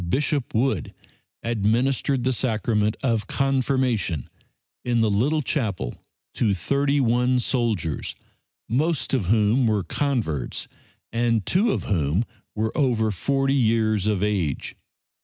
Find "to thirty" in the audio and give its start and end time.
6.33-6.99